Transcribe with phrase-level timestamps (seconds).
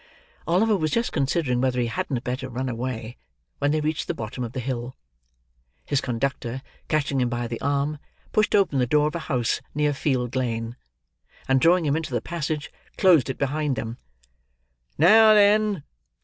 [0.47, 3.17] Oliver was just considering whether he hadn't better run away,
[3.59, 4.97] when they reached the bottom of the hill.
[5.85, 7.99] His conductor, catching him by the arm,
[8.31, 10.75] pushed open the door of a house near Field Lane;
[11.47, 13.99] and drawing him into the passage, closed it behind them.
[14.97, 15.83] "Now, then!"